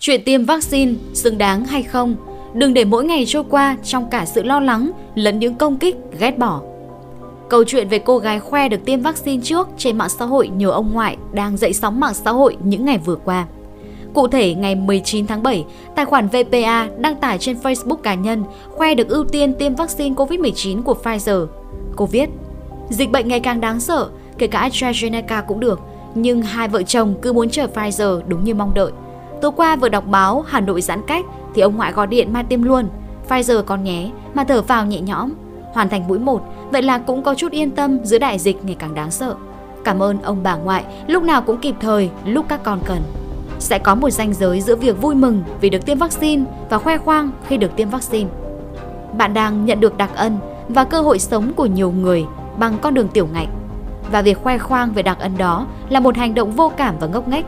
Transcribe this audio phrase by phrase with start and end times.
[0.00, 2.16] Chuyện tiêm vaccine xứng đáng hay không?
[2.54, 5.96] Đừng để mỗi ngày trôi qua trong cả sự lo lắng lẫn những công kích,
[6.18, 6.62] ghét bỏ.
[7.48, 10.70] Câu chuyện về cô gái khoe được tiêm vaccine trước trên mạng xã hội nhờ
[10.70, 13.46] ông ngoại đang dậy sóng mạng xã hội những ngày vừa qua.
[14.14, 15.64] Cụ thể, ngày 19 tháng 7,
[15.94, 20.14] tài khoản VPA đăng tải trên Facebook cá nhân khoe được ưu tiên tiêm vaccine
[20.14, 21.46] COVID-19 của Pfizer.
[21.96, 22.28] Cô viết,
[22.90, 24.08] dịch bệnh ngày càng đáng sợ,
[24.38, 25.80] kể cả AstraZeneca cũng được,
[26.14, 28.90] nhưng hai vợ chồng cứ muốn chờ Pfizer đúng như mong đợi.
[29.40, 31.24] Tối qua vừa đọc báo Hà Nội giãn cách
[31.54, 32.88] thì ông ngoại gọi điện mai tiêm luôn.
[33.28, 35.32] Pfizer con nhé, mà thở vào nhẹ nhõm.
[35.72, 38.76] Hoàn thành mũi 1, vậy là cũng có chút yên tâm giữa đại dịch ngày
[38.78, 39.34] càng đáng sợ.
[39.84, 43.02] Cảm ơn ông bà ngoại lúc nào cũng kịp thời lúc các con cần.
[43.58, 46.98] Sẽ có một ranh giới giữa việc vui mừng vì được tiêm vaccine và khoe
[46.98, 48.30] khoang khi được tiêm vaccine.
[49.18, 52.24] Bạn đang nhận được đặc ân và cơ hội sống của nhiều người
[52.58, 53.48] bằng con đường tiểu ngạch.
[54.12, 57.06] Và việc khoe khoang về đặc ân đó là một hành động vô cảm và
[57.06, 57.44] ngốc nghếch.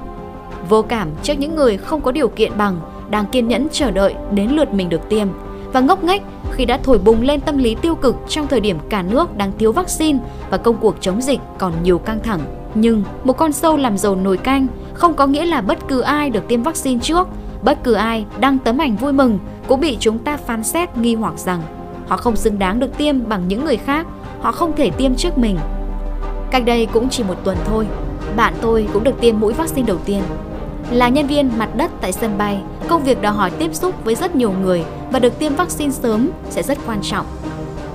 [0.69, 2.80] Vô cảm trước những người không có điều kiện bằng
[3.11, 5.29] đang kiên nhẫn chờ đợi đến lượt mình được tiêm
[5.73, 6.23] và ngốc nghếch
[6.53, 9.53] khi đã thổi bùng lên tâm lý tiêu cực trong thời điểm cả nước đang
[9.59, 10.19] thiếu vaccine
[10.50, 12.41] và công cuộc chống dịch còn nhiều căng thẳng.
[12.75, 16.31] Nhưng một con sâu làm dầu nồi canh không có nghĩa là bất cứ ai
[16.31, 17.28] được tiêm vaccine trước,
[17.62, 21.15] bất cứ ai đăng tấm ảnh vui mừng cũng bị chúng ta phán xét nghi
[21.15, 21.62] hoặc rằng
[22.09, 24.06] họ không xứng đáng được tiêm bằng những người khác,
[24.41, 25.59] họ không thể tiêm trước mình.
[26.50, 27.87] Cách đây cũng chỉ một tuần thôi,
[28.37, 30.22] bạn tôi cũng được tiêm mũi vaccine đầu tiên.
[30.91, 34.14] Là nhân viên mặt đất tại sân bay, công việc đòi hỏi tiếp xúc với
[34.14, 37.27] rất nhiều người và được tiêm vaccine sớm sẽ rất quan trọng.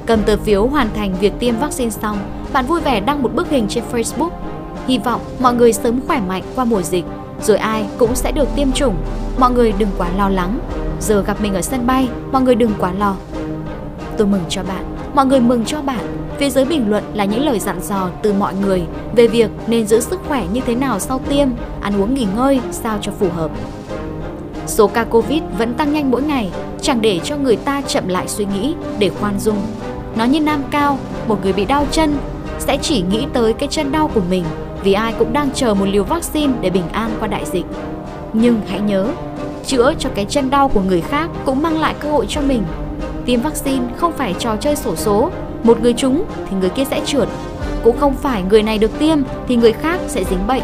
[0.05, 2.17] Cầm tờ phiếu hoàn thành việc tiêm vaccine xong,
[2.53, 4.29] bạn vui vẻ đăng một bức hình trên Facebook.
[4.87, 7.05] Hy vọng mọi người sớm khỏe mạnh qua mùa dịch,
[7.41, 8.95] rồi ai cũng sẽ được tiêm chủng.
[9.37, 10.59] Mọi người đừng quá lo lắng.
[11.01, 13.15] Giờ gặp mình ở sân bay, mọi người đừng quá lo.
[14.17, 15.99] Tôi mừng cho bạn, mọi người mừng cho bạn.
[16.37, 18.83] Phía dưới bình luận là những lời dặn dò từ mọi người
[19.15, 21.47] về việc nên giữ sức khỏe như thế nào sau tiêm,
[21.81, 23.51] ăn uống nghỉ ngơi sao cho phù hợp.
[24.67, 26.49] Số ca Covid vẫn tăng nhanh mỗi ngày,
[26.81, 29.57] chẳng để cho người ta chậm lại suy nghĩ để khoan dung.
[30.15, 32.17] Nó như nam cao, một người bị đau chân
[32.59, 34.43] sẽ chỉ nghĩ tới cái chân đau của mình
[34.83, 37.65] vì ai cũng đang chờ một liều vaccine để bình an qua đại dịch.
[38.33, 39.07] Nhưng hãy nhớ,
[39.65, 42.63] chữa cho cái chân đau của người khác cũng mang lại cơ hội cho mình.
[43.25, 45.29] Tiêm vaccine không phải trò chơi sổ số,
[45.63, 47.27] một người trúng thì người kia sẽ trượt.
[47.83, 49.17] Cũng không phải người này được tiêm
[49.47, 50.63] thì người khác sẽ dính bệnh.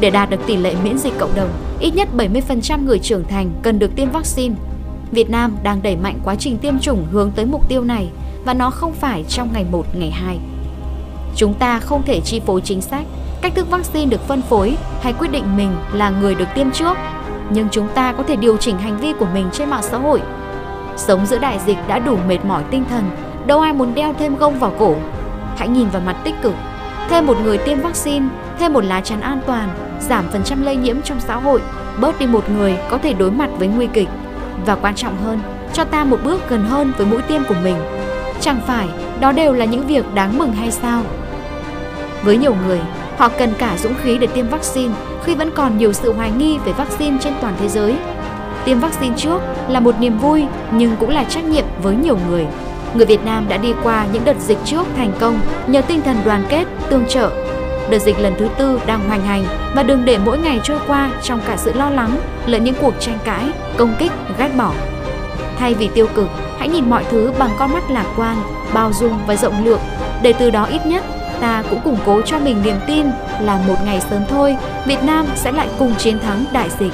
[0.00, 1.48] Để đạt được tỷ lệ miễn dịch cộng đồng,
[1.80, 4.54] ít nhất 70% người trưởng thành cần được tiêm vaccine.
[5.12, 8.08] Việt Nam đang đẩy mạnh quá trình tiêm chủng hướng tới mục tiêu này
[8.44, 10.38] và nó không phải trong ngày 1, ngày 2.
[11.36, 13.04] Chúng ta không thể chi phối chính sách,
[13.42, 16.96] cách thức vaccine được phân phối hay quyết định mình là người được tiêm trước,
[17.50, 20.20] nhưng chúng ta có thể điều chỉnh hành vi của mình trên mạng xã hội.
[20.96, 23.04] Sống giữa đại dịch đã đủ mệt mỏi tinh thần,
[23.46, 24.94] đâu ai muốn đeo thêm gông vào cổ.
[25.56, 26.54] Hãy nhìn vào mặt tích cực,
[27.08, 28.26] thêm một người tiêm vaccine,
[28.58, 29.68] thêm một lá chắn an toàn,
[30.00, 31.60] giảm phần trăm lây nhiễm trong xã hội,
[32.00, 34.08] bớt đi một người có thể đối mặt với nguy kịch.
[34.66, 35.40] Và quan trọng hơn,
[35.72, 37.76] cho ta một bước gần hơn với mũi tiêm của mình.
[38.40, 38.88] Chẳng phải
[39.20, 41.02] đó đều là những việc đáng mừng hay sao?
[42.22, 42.80] Với nhiều người,
[43.18, 44.94] họ cần cả dũng khí để tiêm vaccine
[45.24, 47.96] khi vẫn còn nhiều sự hoài nghi về vaccine trên toàn thế giới.
[48.64, 52.46] Tiêm vaccine trước là một niềm vui nhưng cũng là trách nhiệm với nhiều người.
[52.94, 56.16] Người Việt Nam đã đi qua những đợt dịch trước thành công nhờ tinh thần
[56.24, 57.30] đoàn kết, tương trợ.
[57.90, 59.44] Đợt dịch lần thứ tư đang hoành hành
[59.74, 62.16] và đừng để mỗi ngày trôi qua trong cả sự lo lắng
[62.46, 63.44] lẫn những cuộc tranh cãi,
[63.76, 64.72] công kích, ghét bỏ.
[65.58, 68.36] Thay vì tiêu cực, hãy nhìn mọi thứ bằng con mắt lạc quan,
[68.74, 69.80] bao dung và rộng lượng
[70.22, 71.04] để từ đó ít nhất
[71.40, 73.06] ta cũng củng cố cho mình niềm tin
[73.40, 76.92] là một ngày sớm thôi, Việt Nam sẽ lại cùng chiến thắng đại dịch.